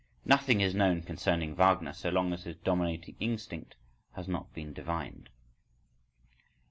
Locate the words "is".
0.61-0.73